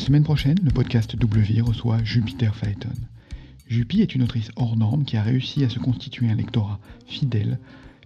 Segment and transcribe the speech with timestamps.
[0.00, 2.88] La semaine prochaine, le podcast W reçoit Jupiter Phaeton.
[3.68, 7.58] Jupi est une autrice hors norme qui a réussi à se constituer un lectorat fidèle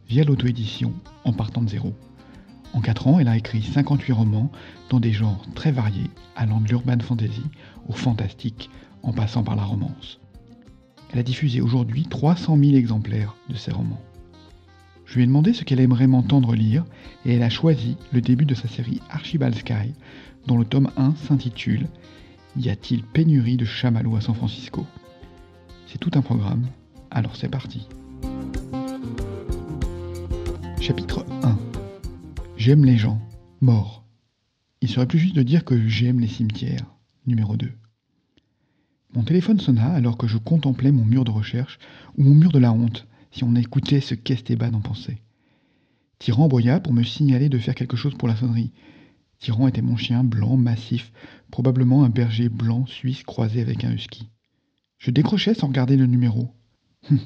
[0.09, 0.93] via l'auto-édition
[1.25, 1.95] en partant de zéro.
[2.72, 4.50] En 4 ans, elle a écrit 58 romans
[4.91, 7.45] dans des genres très variés, allant de l'urban fantasy
[7.88, 8.70] au fantastique
[9.04, 10.18] en passant par la romance.
[11.12, 14.02] Elle a diffusé aujourd'hui 300 000 exemplaires de ses romans.
[15.06, 16.84] Je lui ai demandé ce qu'elle aimerait m'entendre lire
[17.24, 19.95] et elle a choisi le début de sa série Archibald Sky,
[20.47, 21.89] dont le tome 1 s'intitule
[22.57, 24.87] Y a-t-il pénurie de chamallows à San Francisco?
[25.87, 26.67] C'est tout un programme,
[27.11, 27.89] alors c'est parti.
[30.80, 31.59] Chapitre 1
[32.57, 33.20] J'aime les gens,
[33.61, 34.05] morts.
[34.80, 36.87] Il serait plus juste de dire que j'aime les cimetières.
[37.27, 37.70] Numéro 2.
[39.15, 41.79] Mon téléphone sonna alors que je contemplais mon mur de recherche,
[42.19, 45.23] ou mon mur de la honte, si on écoutait ce qu'Esteban en pensait.
[46.19, 48.73] Tyran boya pour me signaler de faire quelque chose pour la sonnerie.
[49.45, 51.12] Tyran était mon chien blanc, massif,
[51.50, 54.31] probablement un berger blanc suisse croisé avec un husky.
[54.97, 56.48] Je décrochais sans regarder le numéro.
[57.11, 57.19] Hum,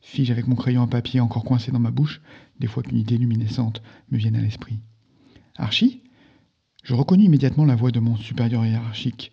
[0.00, 2.20] fis-je avec mon crayon à papier encore coincé dans ma bouche,
[2.60, 4.78] des fois qu'une idée luminescente me vienne à l'esprit.
[5.56, 6.02] Archie?
[6.84, 9.32] Je reconnus immédiatement la voix de mon supérieur hiérarchique.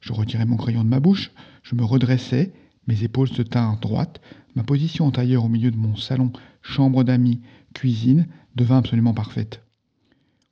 [0.00, 1.30] Je retirai mon crayon de ma bouche,
[1.62, 2.52] je me redressai,
[2.86, 4.20] mes épaules se tinrent droites,
[4.54, 7.40] ma position tailleur au milieu de mon salon, chambre d'amis,
[7.72, 9.62] cuisine, devint absolument parfaite.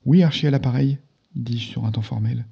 [0.05, 0.99] Oui, Archie à l'appareil,
[1.37, 2.45] dis-je sur un ton formel.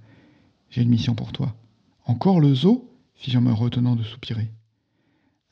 [0.70, 1.56] J'ai une mission pour toi.
[2.04, 2.88] Encore le zoo?
[3.14, 4.50] fis-je en me retenant de soupirer.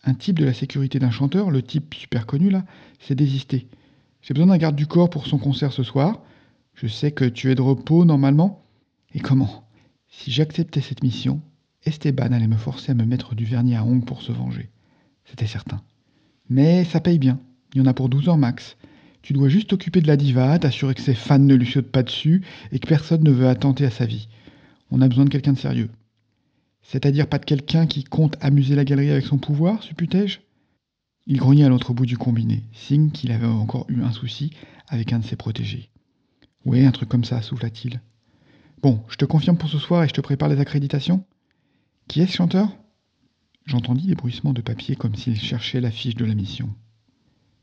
[0.05, 2.65] Un type de la sécurité d'un chanteur, le type super connu là,
[3.01, 3.67] s'est désisté.
[4.23, 6.23] J'ai besoin d'un garde du corps pour son concert ce soir.
[6.75, 8.65] Je sais que tu es de repos normalement.
[9.13, 9.69] Et comment?
[10.09, 11.43] Si j'acceptais cette mission,
[11.85, 14.71] Esteban allait me forcer à me mettre du vernis à ongles pour se venger.
[15.25, 15.83] C'était certain.
[16.49, 17.41] Mais ça paye bien.
[17.75, 18.77] Il y en a pour 12 ans max.
[19.23, 22.03] Tu dois juste t'occuper de la diva, t'assurer que ses fans ne lui sautent pas
[22.03, 24.29] dessus et que personne ne veut attenter à sa vie.
[24.91, 25.91] On a besoin de quelqu'un de sérieux.
[26.83, 30.39] C'est-à-dire pas de quelqu'un qui compte amuser la galerie avec son pouvoir, supputai-je
[31.27, 34.51] Il grognait à l'autre bout du combiné, signe qu'il avait encore eu un souci
[34.87, 35.91] avec un de ses protégés.
[36.65, 38.01] Oui, un truc comme ça, souffla-t-il.
[38.81, 41.25] Bon, je te confirme pour ce soir et je te prépare les accréditations
[42.07, 42.71] Qui est ce chanteur?
[43.67, 46.71] J'entendis des bruissements de papier comme s'il cherchait la fiche de la mission.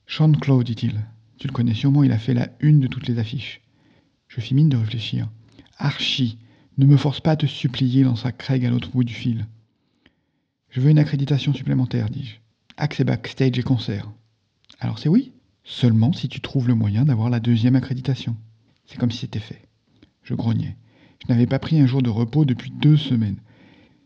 [0.05, 1.03] Sean Claude, dit-il.
[1.37, 3.61] Tu le connais sûrement, il a fait la une de toutes les affiches.
[4.27, 5.29] Je fis mine de réfléchir.
[5.77, 6.37] Archie,
[6.77, 9.47] ne me force pas à te supplier, lança Craig à l'autre bout du fil.
[10.69, 12.35] Je veux une accréditation supplémentaire, dis-je.
[12.77, 14.11] Accès backstage et concert.
[14.79, 15.31] Alors c'est oui
[15.63, 18.35] Seulement si tu trouves le moyen d'avoir la deuxième accréditation.
[18.85, 19.61] C'est comme si c'était fait.
[20.21, 20.77] Je grognais.
[21.23, 23.39] Je n'avais pas pris un jour de repos depuis deux semaines.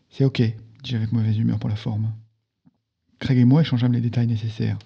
[0.10, 2.14] C'est ok, dis-je avec mauvaise humeur pour la forme.
[3.20, 4.80] Craig et moi échangeâmes les détails nécessaires.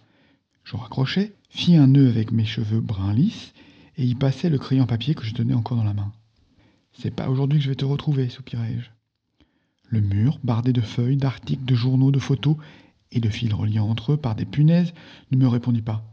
[0.64, 3.54] Je raccrochais, fis un nœud avec mes cheveux bruns lisses
[3.98, 6.12] et y passai le crayon papier que je tenais encore dans la main.
[6.94, 8.90] C'est pas aujourd'hui que je vais te retrouver, soupirai-je.
[9.90, 12.56] Le mur, bardé de feuilles, d'articles, de journaux, de photos
[13.12, 14.94] et de fils reliant entre eux par des punaises,
[15.32, 16.04] ne me répondit pas.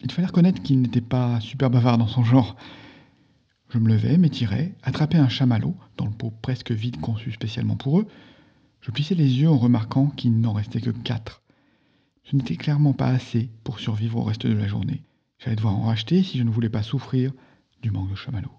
[0.00, 2.56] Il fallait reconnaître qu'il n'était pas super bavard dans son genre.
[3.68, 8.00] Je me levai, m'étirai, attrapai un chamallow, dans le pot presque vide conçu spécialement pour
[8.00, 8.06] eux.
[8.80, 11.42] Je plissai les yeux en remarquant qu'il n'en restait que quatre.
[12.30, 15.02] Ce n'était clairement pas assez pour survivre au reste de la journée.
[15.38, 17.32] J'allais devoir en racheter si je ne voulais pas souffrir
[17.80, 18.52] du manque de chamallow.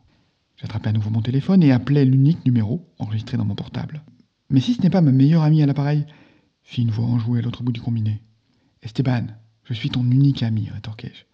[0.57, 4.02] J'attrapais à nouveau mon téléphone et appelai l'unique numéro enregistré dans mon portable.
[4.50, 6.07] Mais si ce n'est pas ma meilleure amie à l'appareil
[6.63, 8.24] fit une voix enjouée à l'autre bout du combiné.
[8.81, 9.28] Esteban,
[9.66, 11.25] je suis ton unique ami, rétorquai-je.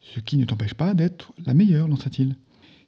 [0.00, 2.34] Ce qui ne t'empêche pas d'être la meilleure, lança-t-il.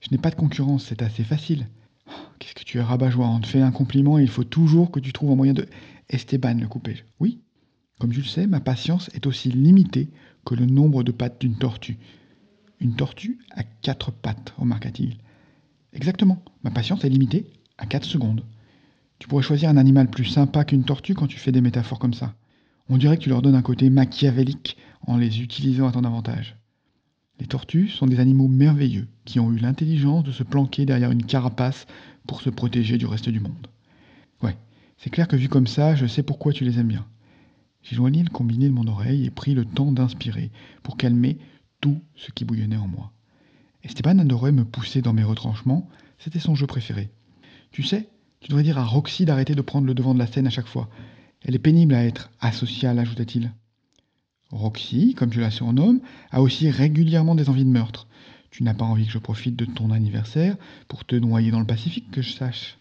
[0.00, 1.68] Je n'ai pas de concurrence, c'est assez facile.
[2.08, 4.90] Oh, qu'est-ce que tu es rabat-joie, on te fait un compliment et il faut toujours
[4.90, 5.68] que tu trouves un moyen de.
[6.08, 7.04] Esteban, le coupai-je.
[7.20, 7.40] Oui,
[7.98, 10.08] comme tu le sais, ma patience est aussi limitée
[10.44, 11.98] que le nombre de pattes d'une tortue.
[12.80, 15.16] Une tortue a quatre pattes, remarqua-t-il.
[15.92, 16.42] Exactement.
[16.62, 18.44] Ma patience est limitée à 4 secondes.
[19.18, 22.14] Tu pourrais choisir un animal plus sympa qu'une tortue quand tu fais des métaphores comme
[22.14, 22.34] ça.
[22.88, 26.56] On dirait que tu leur donnes un côté machiavélique en les utilisant à ton avantage.
[27.40, 31.24] Les tortues sont des animaux merveilleux qui ont eu l'intelligence de se planquer derrière une
[31.24, 31.86] carapace
[32.26, 33.66] pour se protéger du reste du monde.
[34.42, 34.56] Ouais,
[34.96, 37.06] c'est clair que vu comme ça, je sais pourquoi tu les aimes bien.
[37.82, 40.50] J'éloignai le combiné de mon oreille et pris le temps d'inspirer
[40.82, 41.38] pour calmer
[41.80, 43.12] tout ce qui bouillonnait en moi.
[43.82, 45.88] Esteban adorait me pousser dans mes retranchements,
[46.18, 47.10] c'était son jeu préféré.
[47.70, 48.08] Tu sais,
[48.40, 50.66] tu devrais dire à Roxy d'arrêter de prendre le devant de la scène à chaque
[50.66, 50.88] fois.
[51.42, 53.52] Elle est pénible à être asociale, ajouta-t-il.
[54.50, 56.00] Roxy, comme je la surnomme,
[56.30, 58.08] a aussi régulièrement des envies de meurtre.
[58.50, 60.56] Tu n'as pas envie que je profite de ton anniversaire
[60.88, 62.78] pour te noyer dans le Pacifique, que je sache.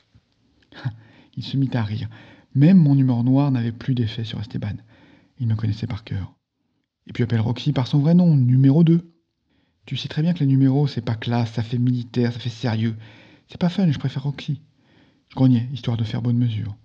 [1.37, 2.09] Il se mit à rire.
[2.57, 4.77] Même mon humeur noire n'avait plus d'effet sur Esteban.
[5.39, 6.33] Il me connaissait par cœur.
[7.05, 9.13] Et puis appelle Roxy par son vrai nom, numéro 2.
[9.85, 12.49] Tu sais très bien que les numéros, c'est pas classe, ça fait militaire, ça fait
[12.49, 12.95] sérieux.
[13.47, 14.59] C'est pas fun, je préfère Roxy.
[15.29, 16.75] Je grognais, histoire de faire bonne mesure.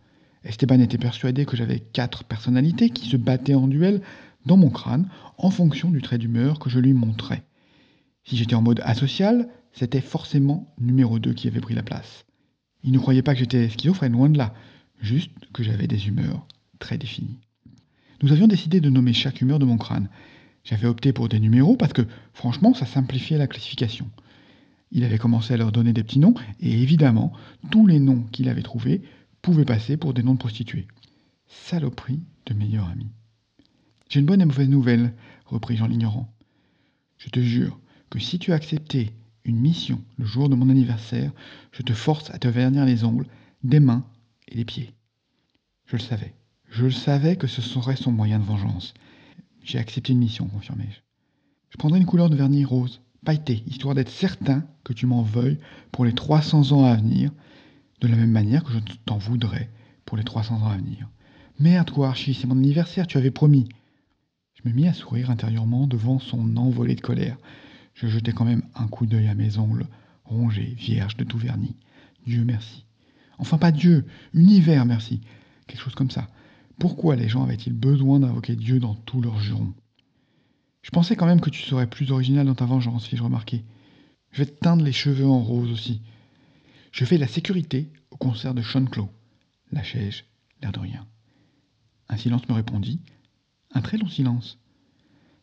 [0.44, 4.02] Esteban était persuadé que j'avais quatre personnalités qui se battaient en duel
[4.44, 5.08] dans mon crâne
[5.38, 7.44] en fonction du trait d'humeur que je lui montrais.
[8.24, 12.26] Si j'étais en mode asocial, c'était forcément numéro 2 qui avait pris la place.
[12.84, 14.52] Il ne croyait pas que j'étais schizophrène, loin de là,
[15.02, 16.46] juste que j'avais des humeurs
[16.78, 17.40] très définies.
[18.22, 20.08] Nous avions décidé de nommer chaque humeur de mon crâne.
[20.64, 24.08] J'avais opté pour des numéros parce que, franchement, ça simplifiait la classification.
[24.92, 27.32] Il avait commencé à leur donner des petits noms, et évidemment,
[27.70, 29.02] tous les noms qu'il avait trouvés
[29.40, 30.86] pouvaient passer pour des noms de prostituées.
[31.48, 33.08] Saloperie de meilleur ami.
[34.08, 35.14] J'ai une bonne et mauvaise nouvelle,
[35.46, 36.32] repris-je en l'ignorant.
[37.18, 39.10] Je te jure que si tu as accepté
[39.44, 41.32] une mission le jour de mon anniversaire,
[41.72, 43.26] je te force à te vernir les ongles,
[43.64, 44.04] des mains
[44.48, 44.94] et des pieds.
[45.86, 46.34] Je le savais.
[46.68, 48.94] Je le savais que ce serait son moyen de vengeance.
[49.62, 51.00] J'ai accepté une mission, confirmai-je.
[51.70, 55.58] Je prendrai une couleur de vernis rose, pailleté, histoire d'être certain que tu m'en veuilles
[55.90, 57.30] pour les 300 ans à venir,
[58.00, 59.70] de la même manière que je t'en voudrais
[60.04, 61.08] pour les 300 ans à venir.
[61.58, 63.68] Merde, quoi, Archie, c'est mon anniversaire, tu avais promis.
[64.54, 67.36] Je me mis à sourire intérieurement devant son envolée de colère.
[67.94, 69.86] Je jetai quand même un coup d'œil à mes ongles,
[70.24, 71.76] rongés, vierges de tout vernis.
[72.26, 72.84] Dieu merci.
[73.38, 75.20] Enfin, pas Dieu, univers merci.
[75.66, 76.28] Quelque chose comme ça.
[76.78, 79.72] Pourquoi les gens avaient-ils besoin d'invoquer Dieu dans tous leurs jurons?
[80.82, 83.64] Je pensais quand même que tu serais plus original dans ta vengeance, fis-je remarquer.
[84.32, 86.02] Je vais te teindre les cheveux en rose aussi.
[86.90, 89.08] Je fais la sécurité au concert de Sean Clow.
[89.70, 90.24] Lâchai-je,
[90.60, 91.06] l'air de rien.
[92.08, 93.00] Un silence me répondit,
[93.72, 94.58] un très long silence.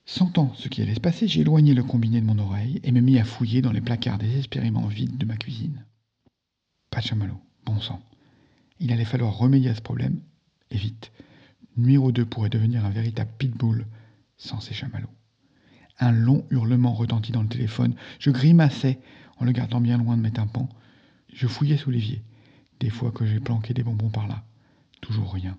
[0.06, 3.00] Sentant ce qui allait se passer, j'ai éloigné le combiné de mon oreille et me
[3.00, 5.86] mis à fouiller dans les placards désespérément vides de ma cuisine.
[6.90, 8.02] Pas de chamallow, bon sang.
[8.80, 10.20] Il allait falloir remédier à ce problème,
[10.72, 11.12] et vite.
[11.78, 13.86] Numéro 2 pourrait devenir un véritable pitbull
[14.38, 15.08] sans ses chamallows.
[16.00, 17.96] Un long hurlement retentit dans le téléphone.
[18.20, 19.00] Je grimaçais
[19.38, 20.70] en le gardant bien loin de mes tympans.
[21.34, 22.22] Je fouillais sous l'évier,
[22.80, 24.44] des fois que j'ai planqué des bonbons par là.
[25.02, 25.58] Toujours rien.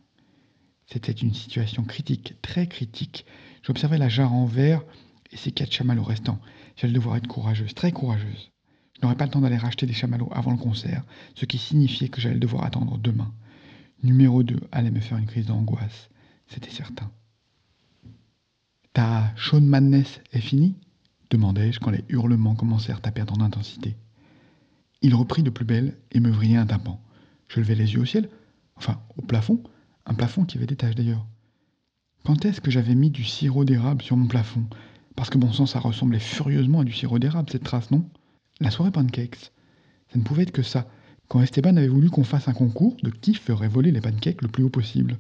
[0.87, 3.25] C'était une situation critique, très critique.
[3.63, 4.83] J'observais la jarre en verre
[5.31, 6.41] et ses quatre chamallows restants.
[6.77, 8.51] J'allais devoir être courageuse, très courageuse.
[9.01, 11.03] Je n'aurais pas le temps d'aller racheter des chamallows avant le concert,
[11.35, 13.33] ce qui signifiait que j'allais devoir attendre demain.
[14.03, 16.11] Numéro 2 allait me faire une crise d'angoisse,
[16.49, 17.11] c'était certain.
[18.93, 20.75] Ta Shawn Madness est finie?
[21.31, 23.97] demandai-je quand les hurlements commencèrent à perdre en intensité.
[25.01, 27.01] Il reprit de plus belle et me vrillait un tympan.
[27.49, 28.29] Je levai les yeux au ciel,
[28.77, 29.63] enfin au plafond,
[30.05, 31.25] un plafond qui avait des taches d'ailleurs.
[32.25, 34.65] Quand est-ce que j'avais mis du sirop d'érable sur mon plafond?
[35.17, 38.05] Parce que bon sang, ça ressemblait furieusement à du sirop d'érable, cette trace, non?
[38.61, 39.53] La soirée pancakes.
[40.13, 40.87] Ça ne pouvait être que ça.
[41.29, 44.49] Quand Esteban avait voulu qu'on fasse un concours de qui ferait voler les pancakes le
[44.49, 45.17] plus haut possible.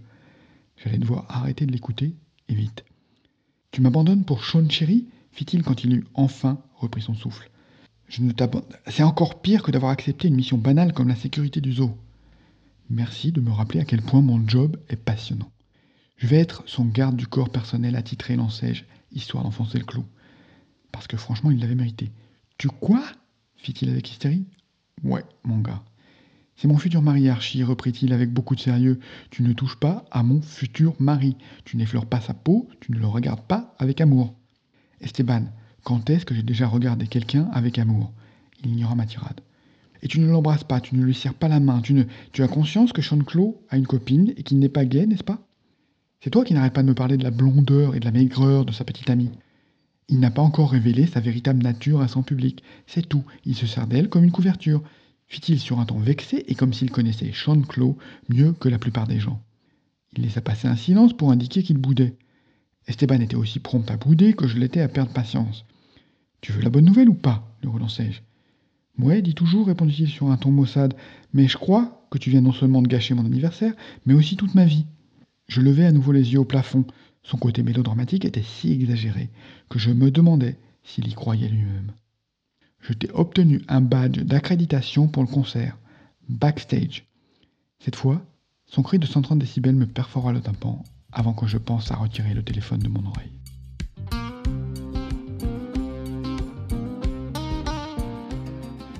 [0.77, 2.15] J'allais devoir arrêter de l'écouter,
[2.49, 2.85] et vite.
[3.71, 5.07] Tu m'abandonnes pour Sean Cherry?
[5.33, 7.51] fit-il quand il eut enfin repris son souffle.
[8.09, 8.77] Je ne t'abandonne.
[8.89, 11.97] C'est encore pire que d'avoir accepté une mission banale comme la sécurité du zoo.
[12.91, 15.51] Merci de me rappeler à quel point mon job est passionnant.
[16.17, 20.05] Je vais être son garde du corps personnel attitré, lançai-je, histoire d'enfoncer le clou.
[20.91, 22.11] Parce que franchement, il l'avait mérité.
[22.59, 23.01] Tu quoi?
[23.62, 24.47] Fit-il avec hystérie.
[25.03, 25.83] Ouais, mon gars.
[26.57, 29.01] C'est mon futur mari, Archie, reprit-il avec beaucoup de sérieux.
[29.31, 31.37] Tu ne touches pas à mon futur mari.
[31.65, 34.35] Tu n'effleures pas sa peau, tu ne le regardes pas avec amour.
[35.01, 35.45] Esteban,
[35.85, 38.12] quand est-ce que j'ai déjà regardé quelqu'un avec amour?
[38.62, 39.41] Il ignora ma tirade.
[40.03, 42.43] Et tu ne l'embrasses pas, tu ne lui serres pas la main, tu, ne, tu
[42.43, 45.47] as conscience que Sean Clow a une copine et qu'il n'est pas gay, n'est-ce pas?
[46.23, 48.67] C'est toi qui n'arrêtes pas de me parler de la blondeur et de la maigreur
[48.67, 49.31] de sa petite amie.
[50.11, 53.69] Il n'a pas encore révélé sa véritable nature à son public, c'est tout, il se
[53.69, 54.83] sert d'elle comme une couverture,
[55.29, 57.31] fit-il sur un ton vexé et comme s'il connaissait
[57.69, 57.97] Clow
[58.29, 59.40] mieux que la plupart des gens.
[60.17, 62.17] Il laissa passer un silence pour indiquer qu'il boudait.
[62.88, 65.64] Esteban était aussi prompt à bouder que je l'étais à perdre patience.
[66.40, 67.47] Tu veux la bonne nouvelle ou pas?
[67.62, 68.21] le relançai-je.
[68.99, 70.95] Ouais, dis toujours, répondit-il sur un ton maussade,
[71.33, 73.75] mais je crois que tu viens non seulement de gâcher mon anniversaire,
[74.07, 74.87] mais aussi toute ma vie.
[75.47, 76.85] Je levai à nouveau les yeux au plafond.
[77.23, 79.31] Son côté mélodramatique était si exagéré
[79.69, 81.93] que je me demandais s'il y croyait lui-même.
[82.81, 85.77] Je t'ai obtenu un badge d'accréditation pour le concert,
[86.29, 87.05] backstage.
[87.79, 88.23] Cette fois,
[88.67, 92.35] son cri de 130 décibels me perfora le tympan avant que je pense à retirer
[92.35, 93.33] le téléphone de mon oreille.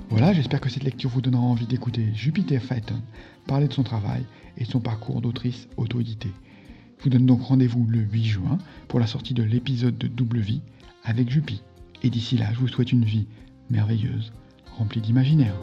[0.09, 3.01] Voilà, j'espère que cette lecture vous donnera envie d'écouter Jupiter Phaeton
[3.47, 4.23] parler de son travail
[4.57, 6.31] et de son parcours d'autrice auto-éditée.
[7.01, 10.37] Je vous donne donc rendez-vous le 8 juin pour la sortie de l'épisode de Double
[10.37, 10.61] Vie
[11.03, 11.63] avec Jupi.
[12.03, 13.25] Et d'ici là, je vous souhaite une vie
[13.71, 14.31] merveilleuse,
[14.77, 15.55] remplie d'imaginaire.